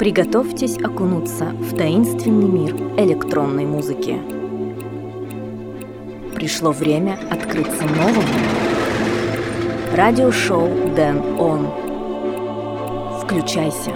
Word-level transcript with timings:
Приготовьтесь 0.00 0.78
окунуться 0.78 1.50
в 1.50 1.76
таинственный 1.76 2.48
мир 2.48 2.74
электронной 2.96 3.66
музыки. 3.66 4.16
Пришло 6.34 6.72
время 6.72 7.18
открыться 7.30 7.82
новому. 7.82 8.22
Радиошоу 9.94 10.70
Дэн 10.96 11.38
Он. 11.38 11.66
Включайся. 13.20 13.92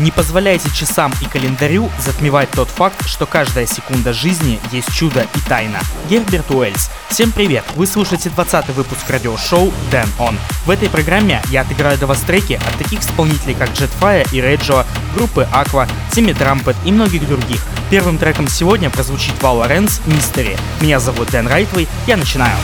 Не 0.00 0.10
позволяйте 0.10 0.70
часам 0.70 1.12
и 1.20 1.26
календарю 1.26 1.90
затмевать 1.98 2.50
тот 2.52 2.68
факт, 2.68 3.06
что 3.06 3.26
каждая 3.26 3.66
секунда 3.66 4.14
жизни 4.14 4.58
есть 4.72 4.90
чудо 4.94 5.26
и 5.34 5.40
тайна. 5.46 5.78
Герберт 6.08 6.50
Уэльс. 6.50 6.90
Всем 7.10 7.32
привет! 7.32 7.64
Вы 7.76 7.86
слушаете 7.86 8.30
20 8.30 8.70
выпуск 8.70 9.02
радиошоу 9.10 9.70
Дэн 9.90 10.08
Он. 10.18 10.38
В 10.64 10.70
этой 10.70 10.88
программе 10.88 11.42
я 11.50 11.60
отыграю 11.60 11.98
до 11.98 12.06
вас 12.06 12.20
треки 12.20 12.54
от 12.54 12.78
таких 12.78 13.00
исполнителей, 13.00 13.54
как 13.54 13.68
Jetfire 13.72 14.26
и 14.32 14.38
Reggio, 14.38 14.86
группы 15.14 15.46
Aqua, 15.52 15.86
Тимми 16.12 16.32
Трампет 16.32 16.76
и 16.86 16.92
многих 16.92 17.28
других. 17.28 17.60
Первым 17.90 18.16
треком 18.16 18.48
сегодня 18.48 18.88
прозвучит 18.88 19.34
Вау 19.42 19.60
Mystery. 19.60 20.58
Меня 20.80 20.98
зовут 20.98 21.30
Дэн 21.30 21.46
Райтвей, 21.46 21.86
я 22.06 22.16
начинаю. 22.16 22.56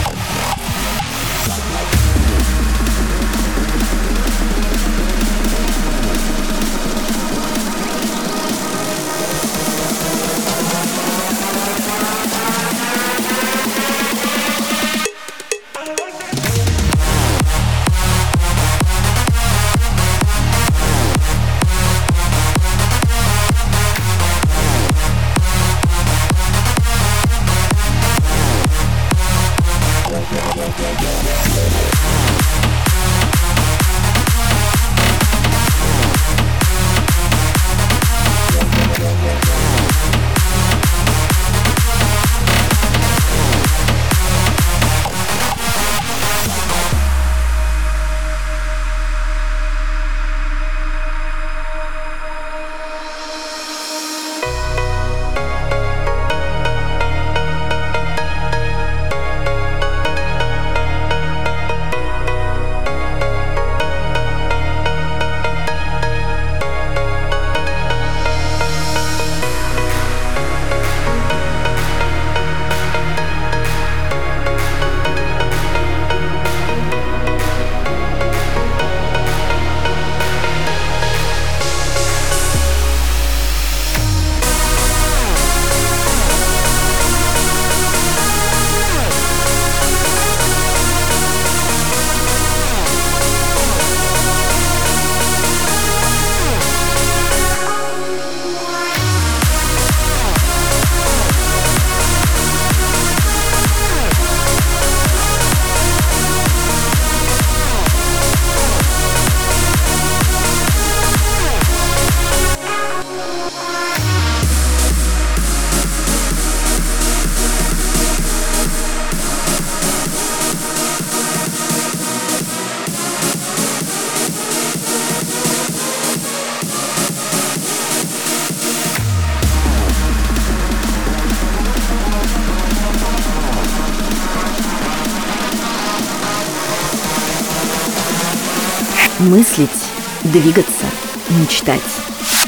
Двигаться, 140.39 140.85
мечтать. 141.29 141.81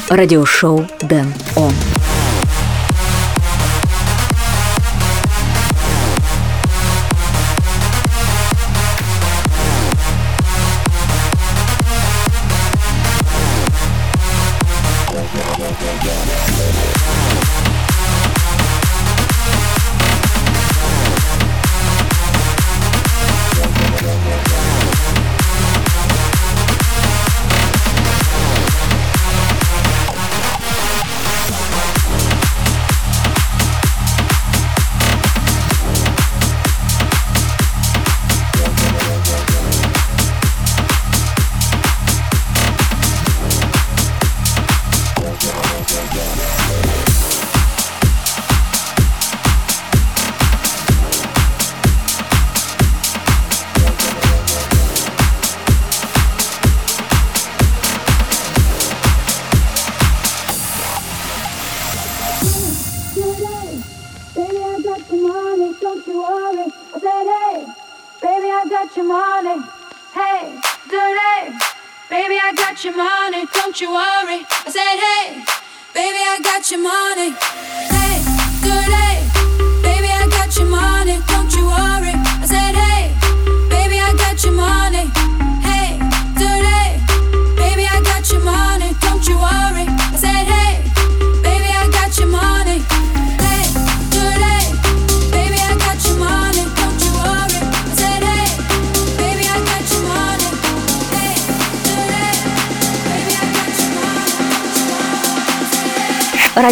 Радиошоу 0.08 0.86
Дэн 1.02 1.32
Он. 1.56 1.72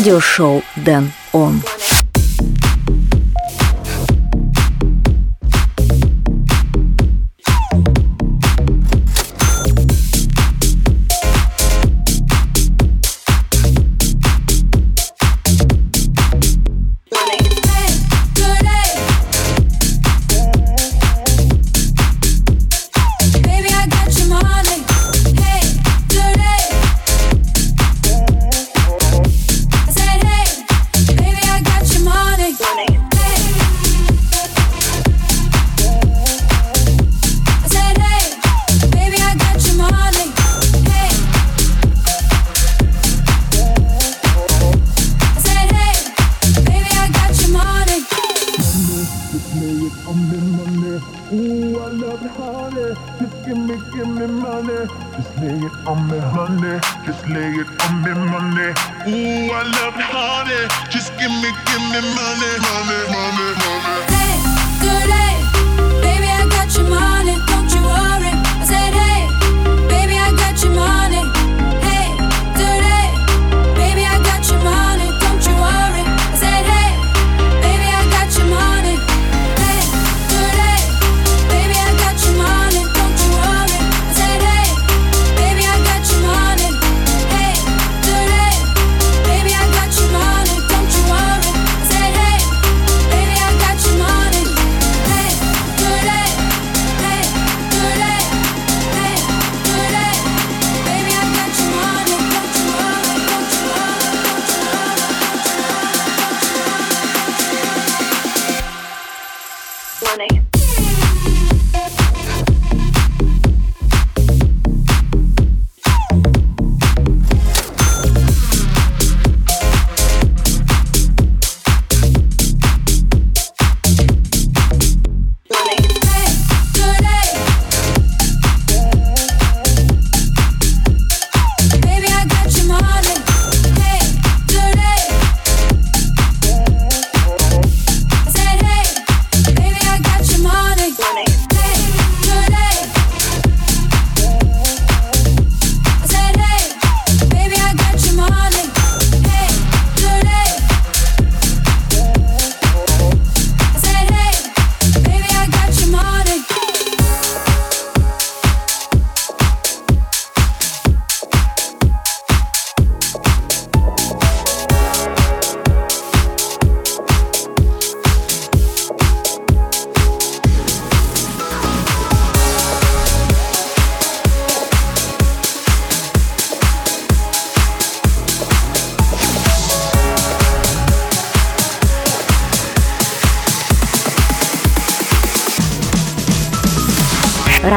Радиошоу 0.09 0.63
Дэн 0.77 1.13
Он. 1.33 1.63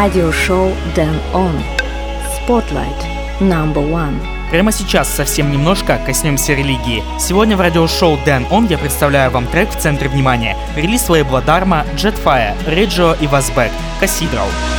Радиошоу 0.01 0.71
Дэн 0.95 1.15
Он. 1.31 1.51
Spotlight 2.33 3.05
Number 3.39 3.87
One. 3.87 4.19
Прямо 4.49 4.71
сейчас 4.71 5.07
совсем 5.07 5.51
немножко 5.51 5.99
коснемся 6.03 6.53
религии. 6.53 7.03
Сегодня 7.19 7.55
в 7.55 7.61
радиошоу 7.61 8.17
Дэн 8.25 8.47
Он 8.49 8.65
я 8.65 8.79
представляю 8.79 9.29
вам 9.29 9.45
трек 9.45 9.69
в 9.69 9.77
центре 9.77 10.09
внимания. 10.09 10.57
Релиз 10.75 11.07
лейбла 11.07 11.43
Dharma, 11.45 11.85
Jetfire, 11.95 12.55
Reggio 12.65 13.15
и 13.21 13.27
Вазбек, 13.27 13.69
Cathedral. 14.01 14.49
Мелодии 14.49 14.70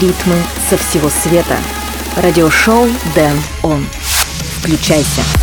ритмы 0.00 0.36
со 0.68 0.76
всего 0.76 1.10
света. 1.10 1.56
Радиошоу 2.16 2.88
Дэн 3.14 3.40
Он. 3.62 3.86
Включайся. 4.58 5.39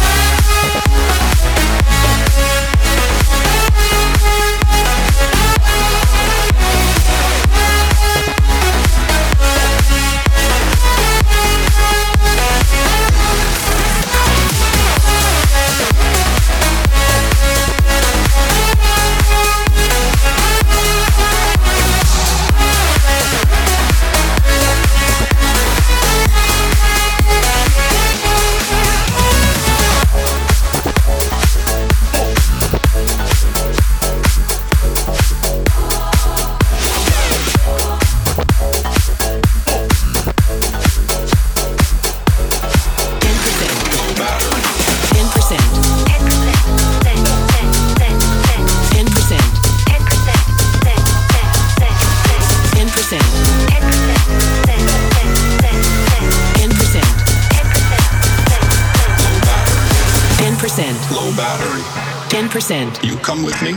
Percent 62.58 63.04
You 63.04 63.16
come 63.18 63.44
with 63.44 63.62
me? 63.62 63.74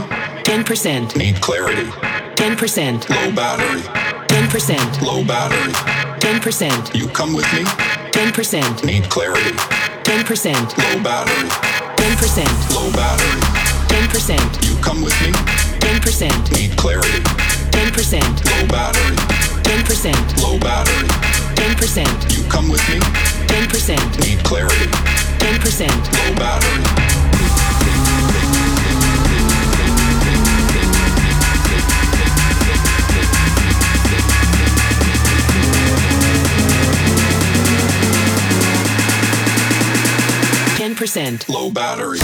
10%. 0.48 1.14
Need 1.14 1.38
clarity? 1.42 1.84
10%. 2.40 3.10
Low 3.10 3.30
battery? 3.36 3.82
10%. 4.28 5.02
Low 5.02 5.22
battery? 5.22 5.74
10%. 6.20 6.94
You 6.94 7.06
come 7.08 7.34
with 7.34 7.44
me? 7.52 7.64
10%. 8.16 8.84
Need 8.86 9.04
clarity? 9.10 9.52
10%. 10.08 10.78
Low 10.80 11.02
battery? 11.04 11.48
10%. 12.00 12.74
Low 12.74 12.90
battery? 12.96 13.40
10%. 13.92 14.64
You 14.64 14.74
come 14.82 15.02
with 15.02 15.20
me? 15.20 15.32
10%. 15.84 16.50
Need 16.56 16.74
clarity? 16.78 17.20
10%. 17.76 18.24
Low 18.48 18.66
battery? 18.72 19.16
10%. 19.60 20.42
Low 20.42 20.58
battery? 20.58 21.08
10%. 21.54 22.32
You 22.34 22.42
come 22.48 22.70
with 22.70 22.88
me? 22.88 22.98
10%. 23.46 24.24
Need 24.24 24.42
clarity? 24.42 24.88
10%. 25.36 25.84
Low 26.16 26.34
battery? 26.40 27.20
10%. 40.80 41.46
Low 41.50 41.70
battery. 41.70 42.20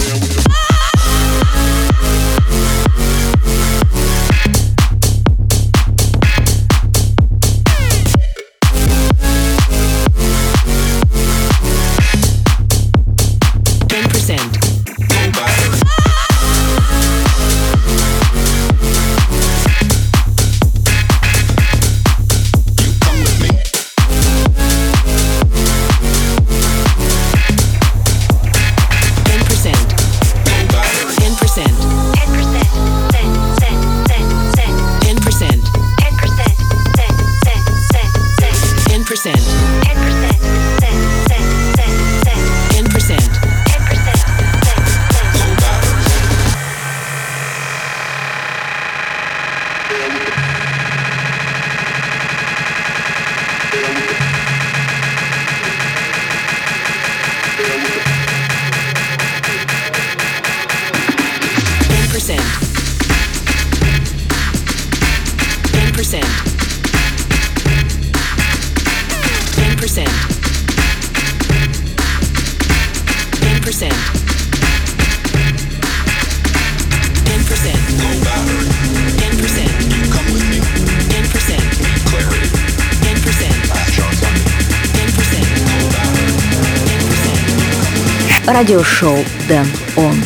радиошоу 88.66 89.18
Дэн 89.48 89.66
Он. 89.96 90.16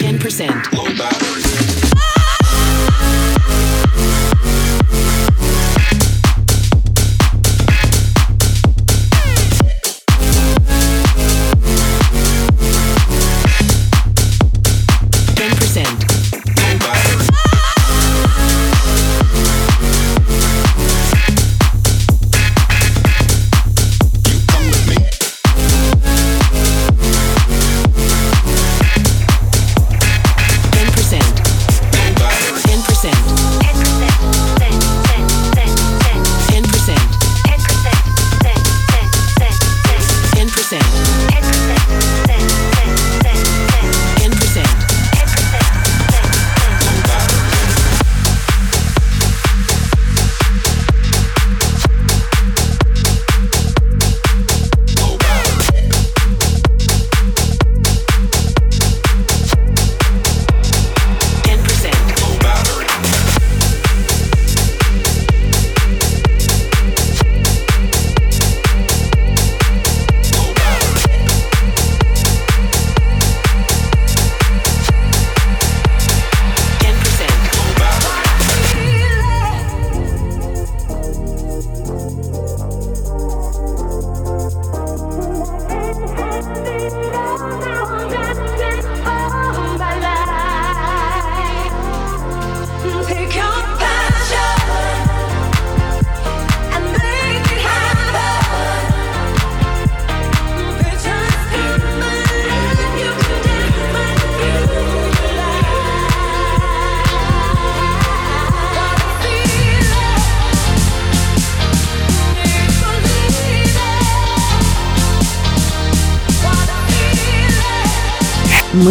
10%. 0.00 0.75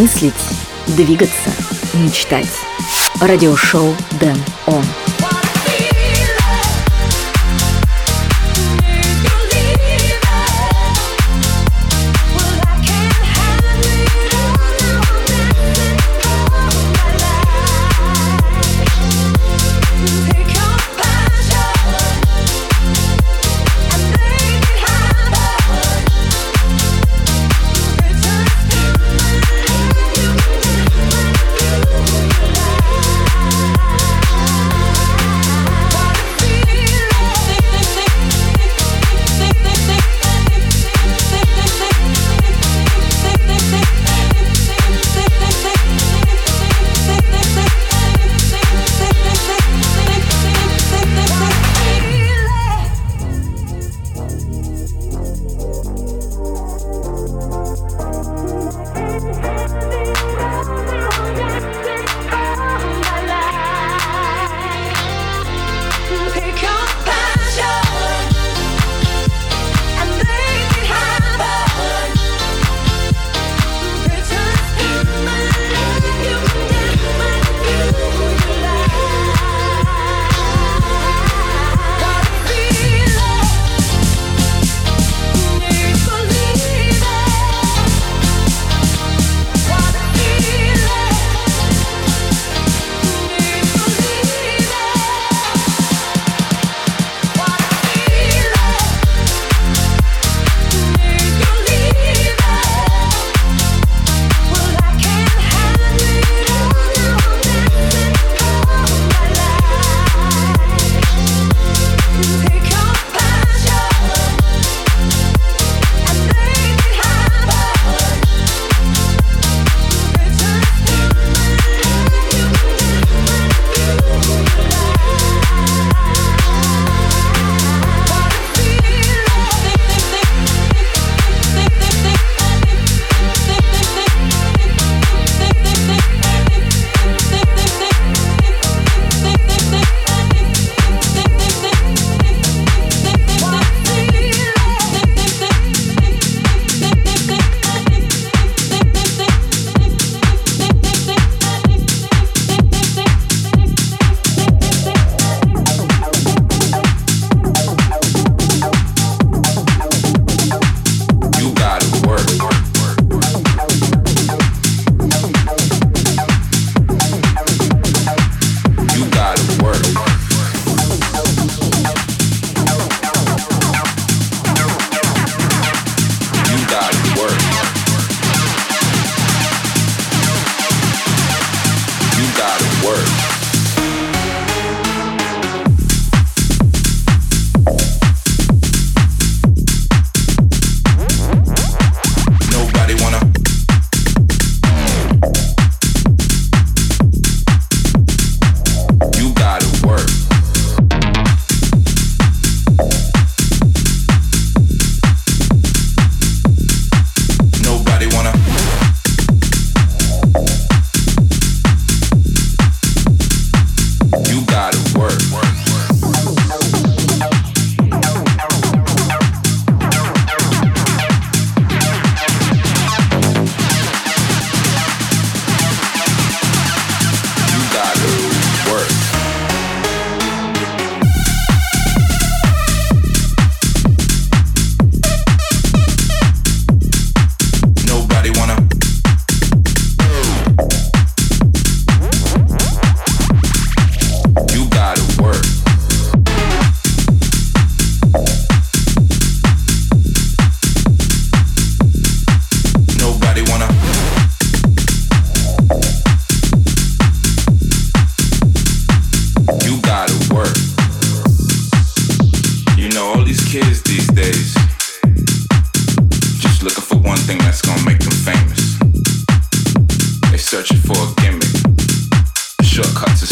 Мыслить, 0.07 0.33
двигаться, 0.95 1.51
мечтать. 1.93 2.47
Радиошоу 3.19 3.93
Дэн 4.21 4.36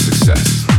success. 0.05 0.74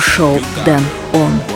Радиошоу 0.00 0.40
Дэн 0.64 0.82
Он. 1.12 1.49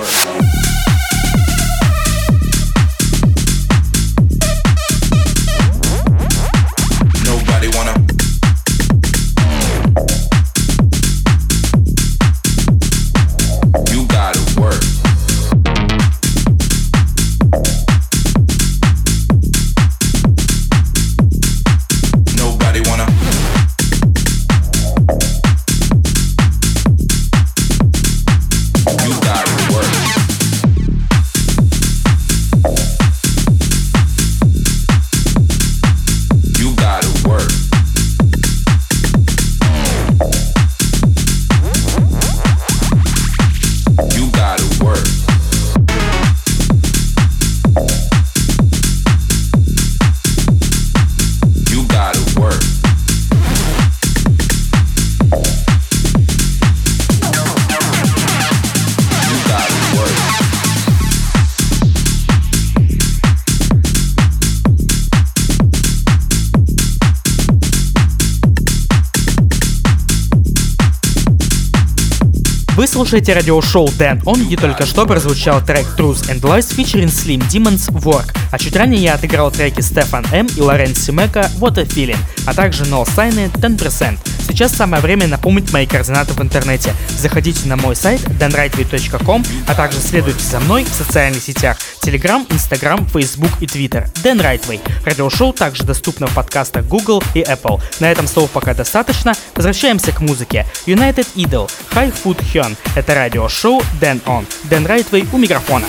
Слушаете 72.95 73.33
радиошоу 73.33 73.89
Дэн 73.99 74.23
Он, 74.25 74.47
где 74.47 74.57
только 74.57 74.87
что 74.87 75.05
прозвучал 75.05 75.61
трек 75.61 75.85
Truth 75.99 76.31
and 76.31 76.41
Lies 76.43 76.77
featuring 76.77 77.09
Slim 77.09 77.41
Demons 77.51 77.91
Work, 78.05 78.33
а 78.53 78.59
чуть 78.61 78.77
ранее 78.77 79.03
я 79.03 79.15
отыграл 79.15 79.51
треки 79.51 79.81
Стефан 79.81 80.25
М 80.31 80.47
и 80.57 80.61
Лорен 80.61 80.95
Симека 80.95 81.51
What 81.59 81.77
a 81.81 81.83
Feeling, 81.83 82.19
а 82.47 82.55
также 82.55 82.85
No 82.85 83.05
Sign 83.05 83.51
10%. 83.53 84.19
Сейчас 84.47 84.73
самое 84.73 85.03
время 85.03 85.27
напомнить 85.27 85.73
мои 85.73 85.87
координаты 85.87 86.35
в 86.35 86.41
интернете. 86.41 86.95
Заходите 87.19 87.67
на 87.67 87.77
мой 87.77 87.97
сайт 87.97 88.21
danrightway.com, 88.21 89.45
а 89.67 89.75
также 89.75 89.99
следуйте 89.99 90.45
за 90.45 90.61
мной 90.61 90.85
в 90.85 90.95
социальных 90.95 91.43
сетях 91.43 91.79
Telegram, 92.03 92.47
Instagram, 92.49 93.07
Facebook 93.07 93.51
и 93.61 93.67
Twitter. 93.67 94.07
Dan 94.23 94.41
Rightway. 94.41 94.81
Радиошоу 95.05 95.53
также 95.55 95.85
доступно 95.85 96.27
в 96.27 96.35
подкастах 96.35 96.85
Google 96.85 97.23
и 97.33 97.41
Apple. 97.41 97.81
На 97.99 98.13
этом 98.13 98.29
слов 98.29 98.51
пока 98.51 98.75
достаточно. 98.75 99.33
Возвращаемся 99.55 100.13
к 100.13 100.21
музыке. 100.21 100.67
United 100.87 101.27
Idol, 101.35 101.71
High 101.93 102.15
Food 102.23 102.39
Hyun. 102.53 102.77
Это 102.95 103.15
радиошоу 103.15 103.81
Dan 104.01 104.21
On. 104.25 104.47
Dan 104.71 104.87
Rightway 104.87 105.27
у 105.33 105.39
микрофона. 105.39 105.87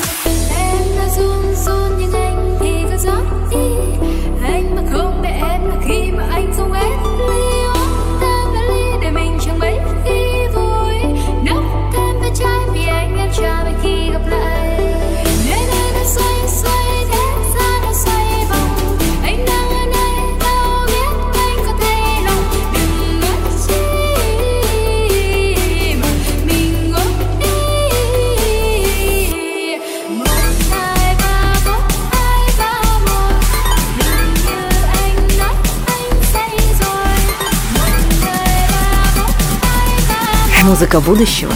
Музыка 40.66 41.00
будущего 41.00 41.54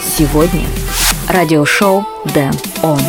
сегодня. 0.00 0.64
Радиошоу 1.28 2.06
Дэн 2.32 2.52
Он. 2.84 3.00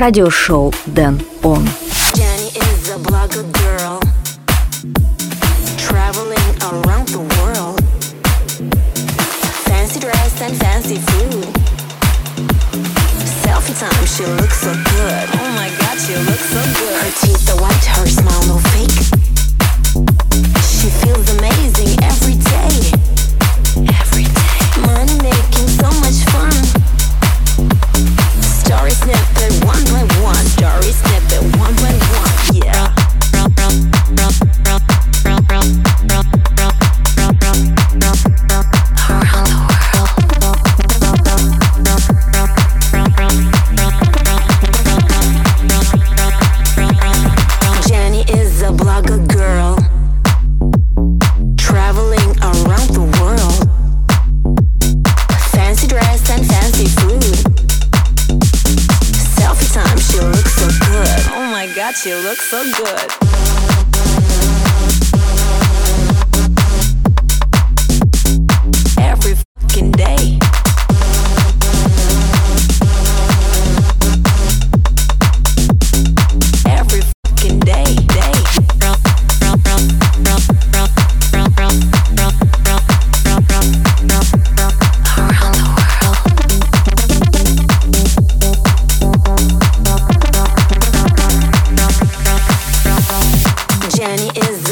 Радиошоу 0.00 0.72
Дэн 0.86 1.20
Он. 1.42 1.66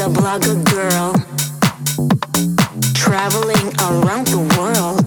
a 0.07 0.09
blogger 0.09 0.63
girl, 0.71 1.11
traveling 2.93 3.67
around 3.81 4.27
the 4.27 4.39
world. 4.57 5.05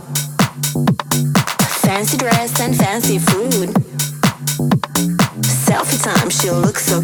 Fancy 1.80 2.18
dress 2.18 2.60
and 2.60 2.76
fancy 2.76 3.18
food. 3.18 3.70
Selfie 5.64 6.02
time, 6.02 6.28
she 6.28 6.50
looks 6.50 6.84
so 6.84 7.00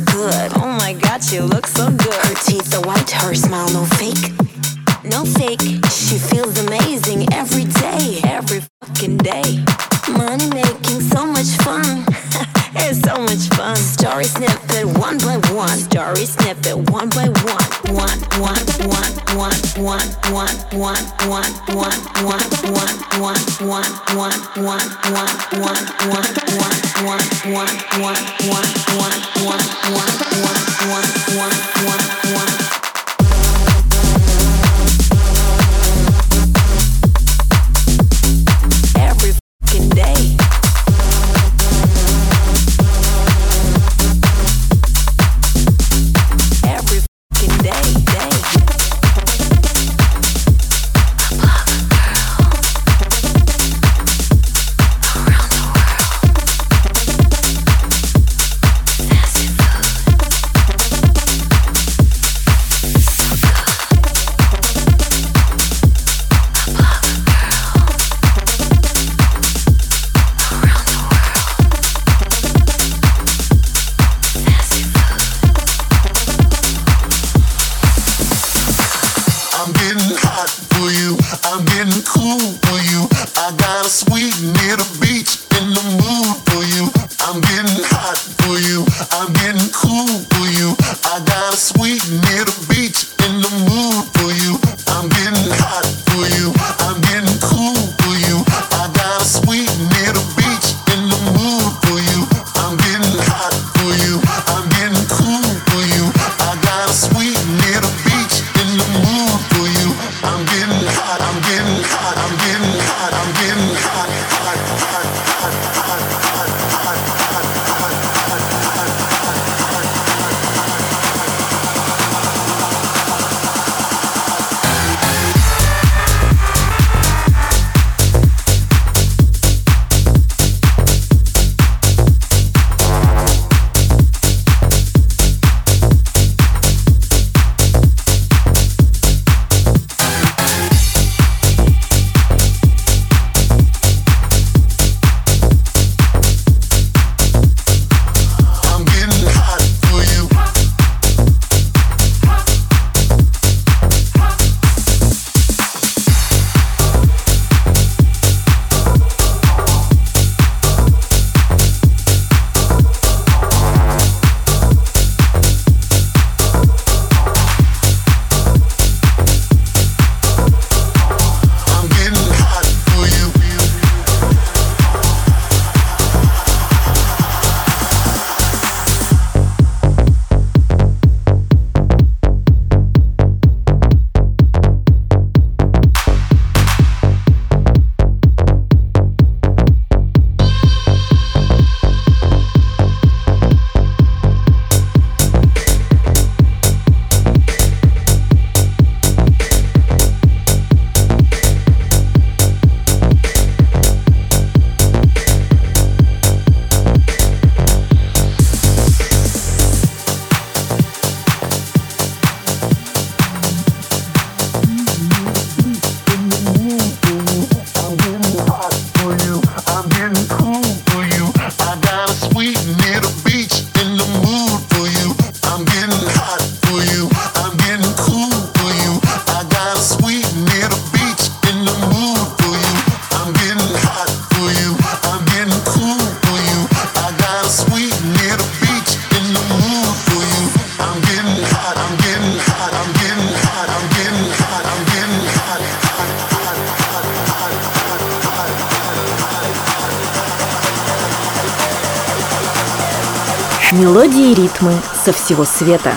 ритмы 254.57 254.75
со 255.05 255.13
всего 255.13 255.45
света. 255.45 255.95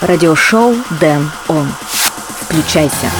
Радиошоу 0.00 0.76
Дэн 1.00 1.30
Он. 1.48 1.68
Включайся. 2.42 3.10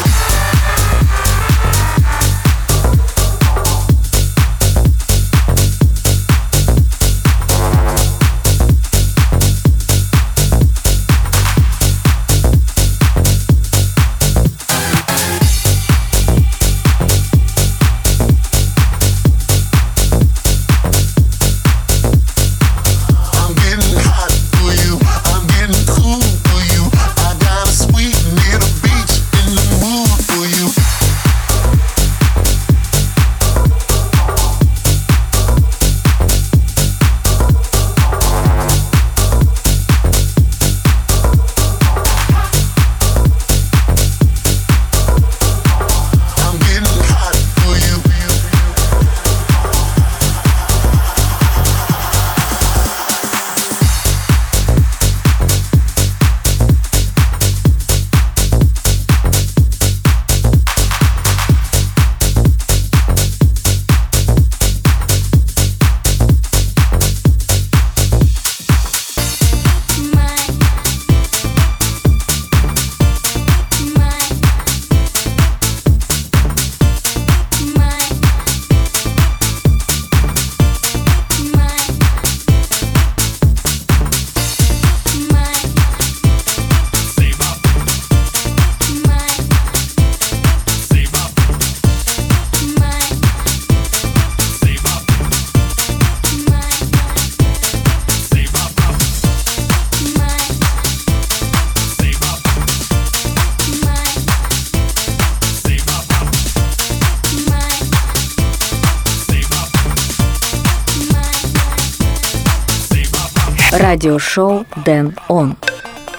Радиошоу 113.89 114.67
Дэн 114.85 115.15
Он. 115.29 115.57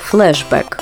Флэшбэк. 0.06 0.77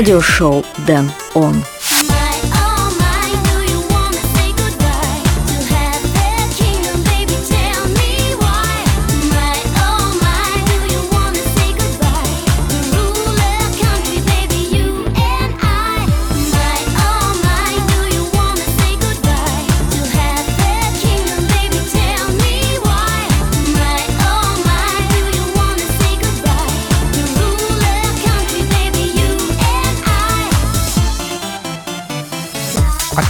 Радиошоу 0.00 0.64
Дэн 0.86 1.19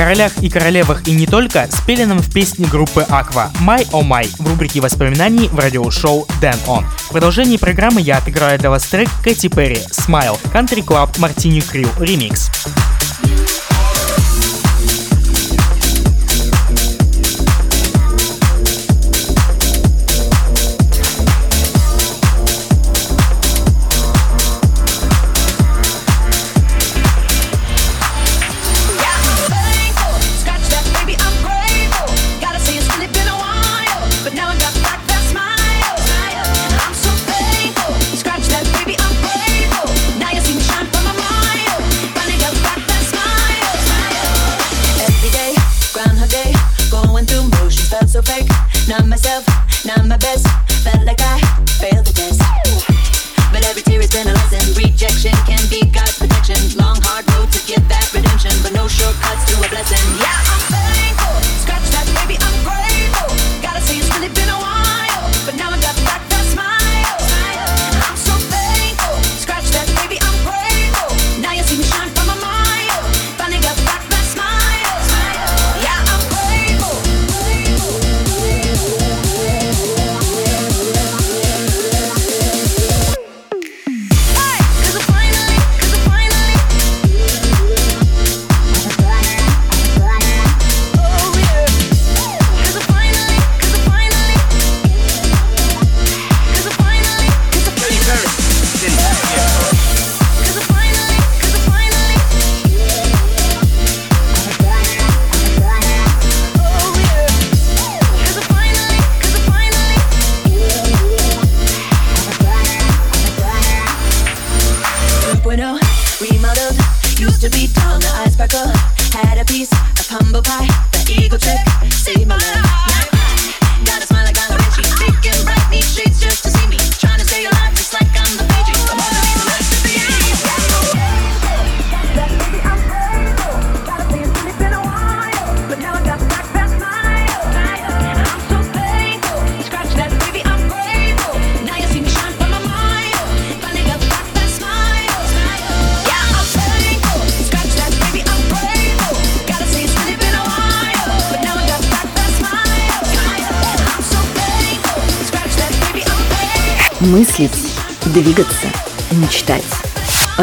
королях 0.01 0.32
и 0.40 0.48
королевах 0.48 1.07
и 1.07 1.12
не 1.12 1.26
только 1.26 1.68
спели 1.70 2.05
нам 2.05 2.20
в 2.20 2.32
песне 2.32 2.64
группы 2.64 3.05
Aqua 3.11 3.53
«My 3.61 3.86
Oh 3.90 4.03
My» 4.03 4.26
в 4.38 4.48
рубрике 4.48 4.80
воспоминаний 4.80 5.48
в 5.48 5.59
радиошоу 5.59 6.26
Dan 6.40 6.57
On. 6.66 6.86
В 6.96 7.11
продолжении 7.11 7.59
программы 7.59 8.01
я 8.01 8.16
отыграю 8.16 8.59
для 8.59 8.70
вас 8.70 8.84
трек 8.84 9.11
Кэти 9.22 9.48
Перри 9.48 9.76
«Smile» 9.90 10.38
Country 10.55 10.82
Club 10.82 11.11
Martini 11.18 11.59
Crew 11.59 11.86
Remix. 11.98 12.51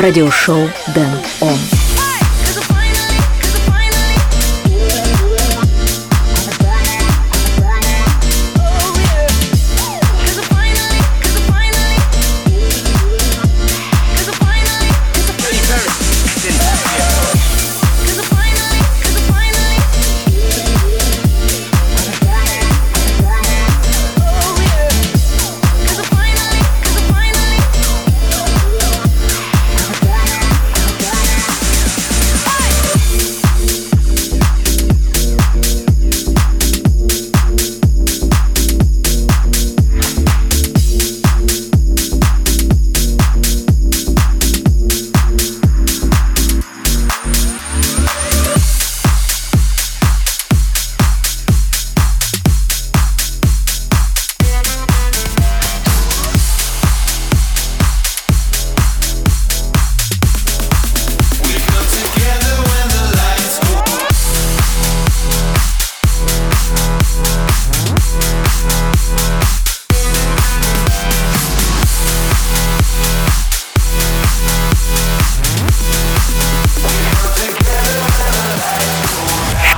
радиошоу 0.07 0.69
«Дэн». 0.95 1.16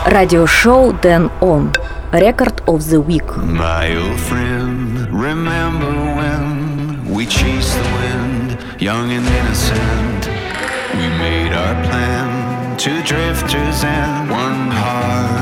радиошоу 0.09 0.93
Дэн 0.93 1.29
Он. 1.39 1.71
Record 2.11 2.63
of 2.65 2.79
the 2.89 2.99
Week. 2.99 3.29
My 3.37 3.95
old 3.95 4.19
friend, 4.19 5.07
remember 5.11 5.93
when 6.17 7.05
we 7.13 7.27
chased 7.27 7.77
the 7.77 7.89
wind, 7.99 8.57
young 8.79 9.11
and 9.11 9.27
innocent. 9.39 10.27
We 10.95 11.07
made 11.19 11.53
our 11.53 11.75
plan, 11.85 12.75
two 12.77 13.03
drifters 13.03 13.83
and 13.83 14.31
one 14.31 14.71
heart. 14.71 15.38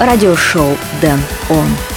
радиошоу 0.00 0.76
«Дэн 1.00 1.20
Он». 1.50 1.89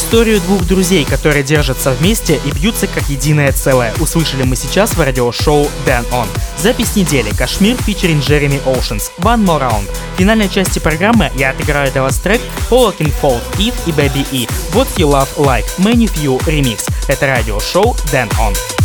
Историю 0.00 0.40
двух 0.40 0.64
друзей, 0.64 1.04
которые 1.04 1.42
держатся 1.42 1.90
вместе 1.90 2.40
и 2.46 2.50
бьются 2.52 2.86
как 2.86 3.10
единое 3.10 3.52
целое, 3.52 3.92
услышали 4.00 4.44
мы 4.44 4.56
сейчас 4.56 4.94
в 4.94 5.00
радиошоу 5.00 5.68
Dan 5.86 6.08
On. 6.10 6.26
Запись 6.58 6.96
недели 6.96 7.30
«Кашмир» 7.34 7.76
фичерин 7.76 8.20
Джереми 8.20 8.62
Оушенс 8.64 9.12
«One 9.18 9.44
More 9.44 9.60
Round». 9.60 9.90
В 10.14 10.18
финальной 10.18 10.48
части 10.48 10.78
программы 10.78 11.30
я 11.36 11.50
отыграю 11.50 11.92
для 11.92 12.00
вас 12.02 12.18
трек 12.18 12.40
«All 12.70 12.88
I 12.88 12.96
Can 12.96 13.12
Fold», 13.20 13.42
«If» 13.58 13.74
и 13.84 13.90
«Baby 13.90 14.26
E», 14.32 14.48
«What 14.72 14.88
You 14.96 15.10
Love 15.10 15.28
Like», 15.36 15.66
«Many 15.76 16.10
Few» 16.10 16.42
Remix. 16.46 16.90
Это 17.06 17.26
радиошоу 17.26 17.94
Dan 18.10 18.30
On. 18.38 18.79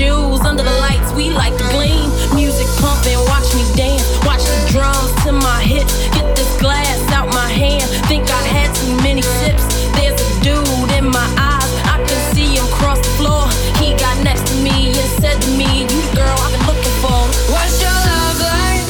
shoes. 0.00 0.40
Under 0.48 0.64
the 0.64 0.76
lights, 0.80 1.12
we 1.12 1.28
like 1.30 1.54
to 1.60 1.66
gleam. 1.76 2.08
Music 2.34 2.68
pumping, 2.80 3.20
watch 3.28 3.48
me 3.52 3.64
dance. 3.76 4.08
Watch 4.24 4.44
the 4.52 4.60
drums 4.72 5.12
to 5.24 5.30
my 5.32 5.60
hips. 5.72 5.92
Get 6.16 6.26
this 6.36 6.50
glass 6.56 7.00
out 7.12 7.28
my 7.40 7.50
hand. 7.62 7.84
Think 8.08 8.24
I 8.30 8.42
had 8.56 8.68
too 8.80 8.94
many 9.06 9.22
sips. 9.40 9.64
There's 9.96 10.16
a 10.16 10.30
dude 10.46 10.90
in 10.98 11.06
my 11.18 11.28
eyes. 11.52 11.70
I 11.94 11.96
can 12.08 12.20
see 12.32 12.56
him 12.56 12.68
cross 12.78 13.00
the 13.06 13.12
floor. 13.20 13.44
He 13.82 13.88
got 14.04 14.16
next 14.24 14.44
to 14.50 14.54
me 14.66 14.76
and 15.00 15.10
said 15.20 15.36
to 15.44 15.50
me, 15.60 15.68
You 15.82 16.00
the 16.08 16.16
girl 16.16 16.36
I've 16.44 16.52
been 16.54 16.64
looking 16.70 16.96
for. 17.04 17.20
What's 17.52 17.76
your 17.84 17.96
love 18.08 18.38
like? 18.48 18.84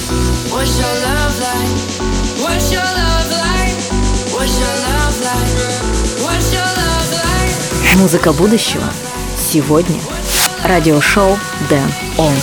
What's 0.54 0.74
your 0.78 0.96
love? 1.06 1.20
Музыка 7.96 8.32
будущего 8.32 8.88
сегодня– 9.36 10.00
радиошоу 10.70 11.36
Дэн 11.68 11.90
Он. 12.16 12.34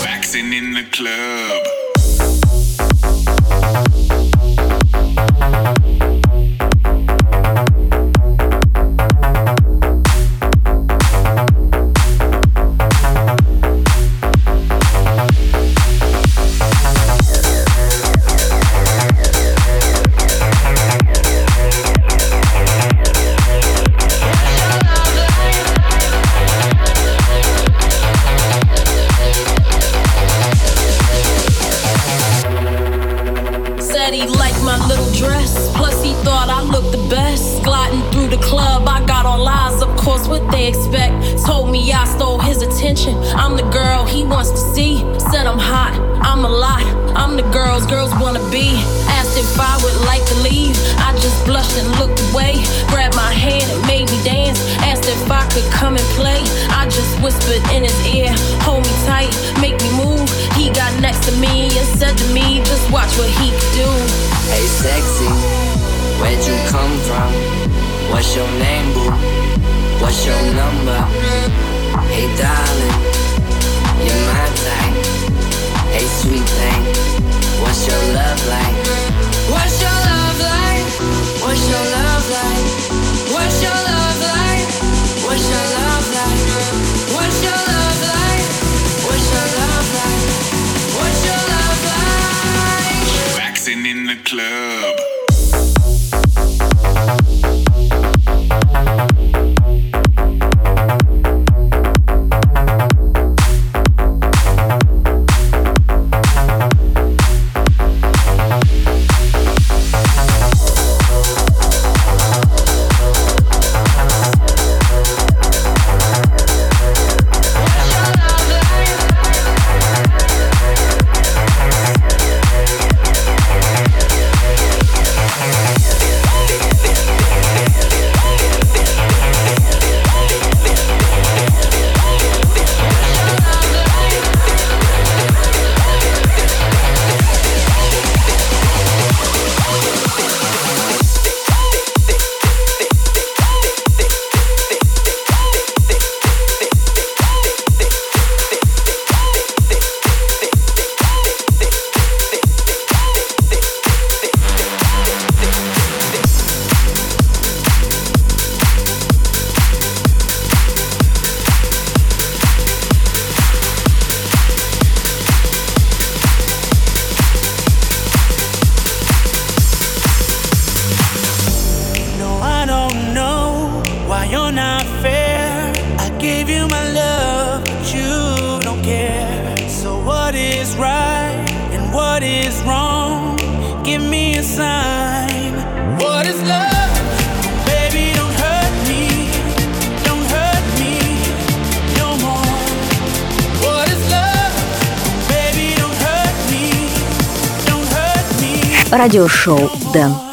Радиошоу 199.18 199.72
Дэн 199.94 200.27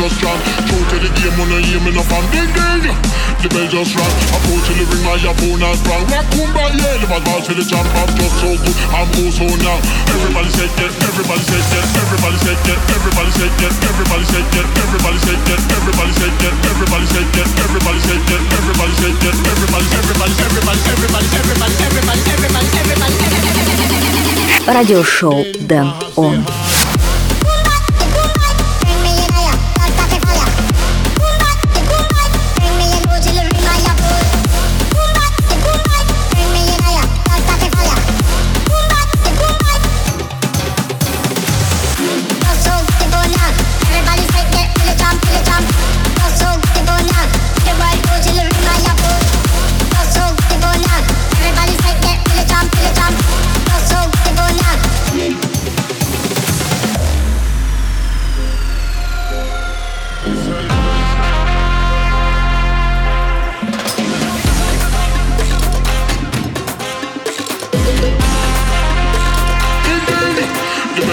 just 0.00 0.16
strong. 0.16 0.38
True 0.64 0.80
to 0.80 0.96
the 0.96 1.10
game, 1.18 1.34
wanna 1.36 1.60
hear 1.60 1.80
me 1.84 1.92
no 1.92 2.00
fan. 2.08 2.24
Ding 2.32 2.48
ding, 2.56 2.96
the 3.44 3.48
bell 3.52 3.68
just 3.68 3.92
rang. 3.92 4.14
I 4.32 4.38
pull 4.48 4.56
till 4.64 4.76
the 4.80 4.84
ring, 4.88 5.04
my 5.04 5.20
phone 5.20 5.60
has 5.60 5.76
sprung. 5.76 6.04
Rakumba, 6.08 6.72
yeah, 6.72 6.96
the 6.96 7.06
ball 7.10 7.40
to 7.44 7.52
the 7.52 7.60
jump. 7.60 7.84
I'm 8.00 8.08
just 8.16 8.34
so 8.40 8.48
good, 8.56 8.76
I'm 8.96 9.08
also 9.20 9.44
now. 9.60 9.76
Everybody 10.08 10.48
say 10.56 10.64
it, 10.64 10.80
everybody 11.04 11.42
say 11.44 11.60
it, 11.60 11.68
everybody 12.00 12.38
say 12.40 12.56
it, 12.56 12.64
everybody 12.96 13.28
say 13.36 13.44
it, 13.44 13.76
everybody 13.92 14.24
say 14.24 14.40
it, 14.40 14.56
everybody 14.80 15.20
say 15.20 15.36
it, 15.36 15.60
everybody 15.68 16.16
say 16.16 16.32
it, 16.32 16.48
everybody 16.80 17.04
say 17.04 17.20
it, 17.20 17.52
everybody 17.60 18.00
say 18.00 18.16
it, 18.16 18.40
everybody 18.56 18.94
say 18.96 19.10
it, 19.10 19.36
everybody, 19.52 19.84
everybody, 20.00 20.32
everybody, 20.40 20.80
everybody, 20.88 21.28
everybody, 21.36 21.76
everybody, 21.84 22.24
everybody, 22.32 22.68
everybody. 22.80 23.14
Радиошоу 24.66 25.44
Дэн 25.60 25.92
Он. 26.16 26.44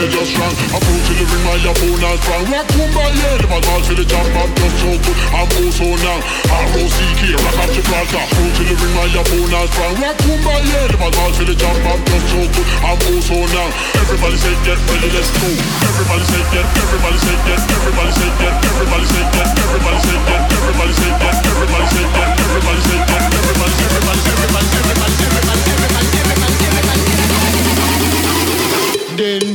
just 0.08 0.30
strong 0.34 0.54
Approach 0.72 1.04
to 1.06 1.12
the 1.14 1.24
ring, 1.30 1.44
my 1.46 1.56
opponent 1.62 2.18
strong 2.22 2.44
Rock 2.50 2.66
Kumbaya, 2.74 3.30
never 3.38 3.60
dance 3.62 3.86
for 3.86 3.94
the 3.94 4.04
jump 4.06 4.26
I'm 4.34 4.50
just 4.56 4.76
so 4.82 4.90
good, 4.98 5.16
I'm 5.30 5.50
also 5.62 5.86
now 6.02 6.18
R.O.C.K, 6.48 7.20
rock 7.38 7.58
up 7.62 7.70
Gibraltar 7.70 8.22
Approach 8.24 8.54
to 8.58 8.62
the 8.66 8.74
ring, 8.82 8.94
my 8.98 9.06
opponent 9.14 9.68
strong 9.70 9.94
Rock 10.02 10.16
Kumbaya, 10.22 10.80
never 10.90 11.10
dance 11.12 11.36
for 11.38 11.46
the 11.46 11.54
jump 11.54 11.78
I'm 11.86 12.00
just 12.02 12.26
so 12.32 12.40
good, 12.50 12.66
I'm 12.82 12.98
also 13.12 13.36
now 13.52 13.68
Everybody 14.02 14.36
say 14.40 14.54
get 14.66 14.78
ready, 14.90 15.08
let's 15.12 15.30
go 15.38 15.46
Everybody 15.86 16.24
say 16.26 16.42
get, 16.50 16.66
everybody 16.82 17.18
say 17.22 17.36
get 17.46 17.60
Everybody 17.62 18.12
say 18.16 18.30
get, 18.42 18.54
everybody 18.66 19.06
say 19.06 19.24
get 19.30 19.46
Everybody 19.62 19.96
say 20.02 20.18
get, 20.26 20.40
everybody 20.52 20.94
say 20.98 21.14
get 21.20 21.32
Everybody 21.46 21.88
say 21.92 22.04
get, 22.10 22.28
everybody 22.42 22.80
say 22.82 22.98
get 23.06 23.22
Everybody, 23.32 23.72
everybody, 23.86 24.66
get. 24.66 24.71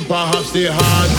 Perhaps 0.07 0.53
they 0.53 0.63
had 0.63 1.16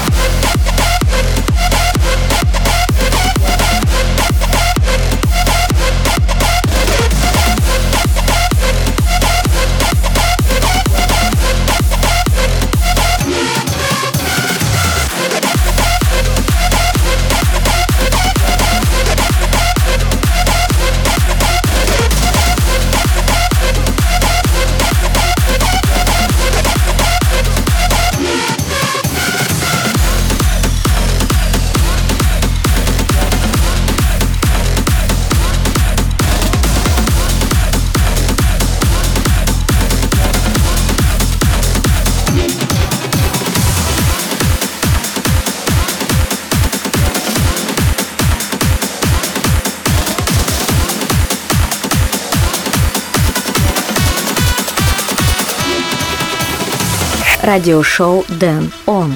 Радиошоу 57.49 58.27
Дэн 58.29 58.71
Он. 58.85 59.15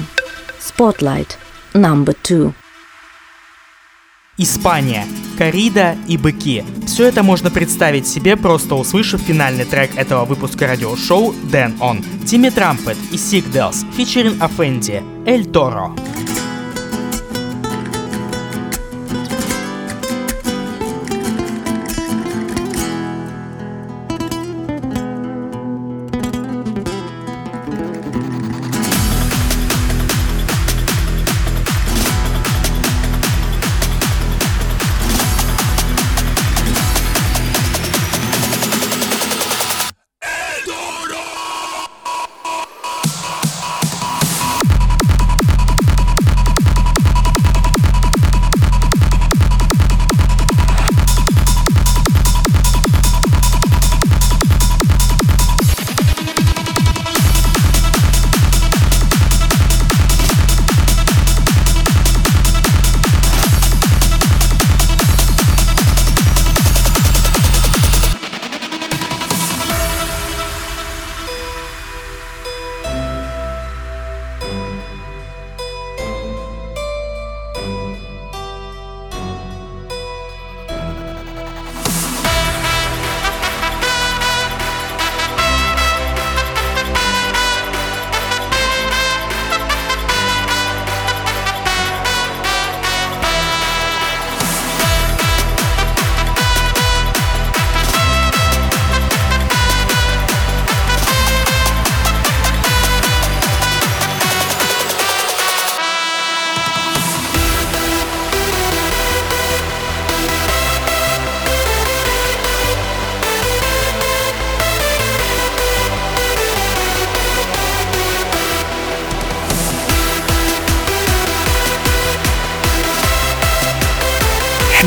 Spotlight. 0.59 1.37
Number 1.75 2.17
two. 2.23 2.51
Испания. 4.39 5.05
Корида 5.37 5.95
и 6.07 6.17
быки. 6.17 6.65
Все 6.87 7.09
это 7.09 7.21
можно 7.21 7.51
представить 7.51 8.07
себе, 8.07 8.35
просто 8.35 8.73
услышав 8.73 9.21
финальный 9.21 9.65
трек 9.65 9.95
этого 9.95 10.25
выпуска 10.25 10.65
радиошоу 10.65 11.35
Дэн 11.51 11.75
Он. 11.79 12.03
Тимми 12.25 12.49
Трампет 12.49 12.97
и 13.11 13.17
Сик 13.17 13.51
Делс, 13.51 13.85
фичерин 13.95 14.41
Афенди, 14.41 15.03
Эль 15.27 15.45
Торо. 15.45 15.95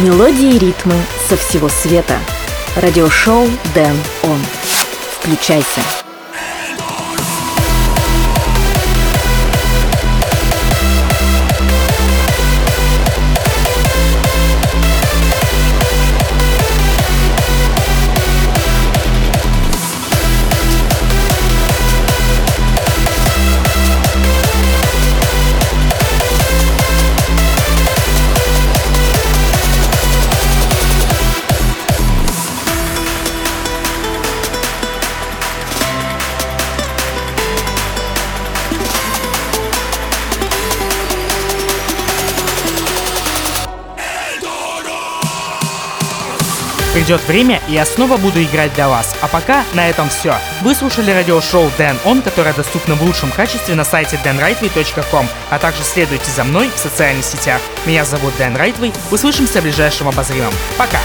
Мелодии 0.03 0.57
и 0.57 0.59
ритмы 0.59 0.94
со 1.26 1.38
всего 1.38 1.70
света. 1.70 2.18
Радиошоу 2.76 3.49
Дэн 3.74 3.97
Он. 4.24 4.38
Включайся. 5.18 6.05
Придет 47.07 47.28
время, 47.28 47.62
и 47.68 47.74
я 47.74 47.86
снова 47.86 48.16
буду 48.16 48.42
играть 48.42 48.74
для 48.74 48.88
вас. 48.88 49.14
А 49.20 49.28
пока 49.28 49.62
на 49.74 49.88
этом 49.88 50.09
все. 50.09 50.34
Вы 50.62 50.74
слушали 50.74 51.12
радиошоу 51.12 51.70
Дэн 51.78 51.96
Он, 52.04 52.20
которое 52.20 52.52
доступно 52.52 52.96
в 52.96 53.02
лучшем 53.04 53.30
качестве 53.30 53.76
на 53.76 53.84
сайте 53.84 54.18
danrightway.com, 54.24 55.28
а 55.50 55.59
также 55.61 55.84
следуйте 55.84 56.28
за 56.32 56.42
мной 56.42 56.68
в 56.74 56.80
социальных 56.80 57.24
сетях. 57.24 57.61
Меня 57.86 58.04
зовут 58.04 58.36
Дэн 58.38 58.57
Райтвей. 58.57 58.92
Услышимся 59.12 59.61
в 59.61 59.62
ближайшем 59.62 60.09
обозримом. 60.09 60.52
Пока! 60.76 60.98